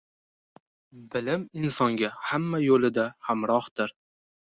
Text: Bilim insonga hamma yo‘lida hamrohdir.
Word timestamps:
Bilim 1.17 1.45
insonga 1.65 2.11
hamma 2.31 2.65
yo‘lida 2.67 3.09
hamrohdir. 3.33 3.99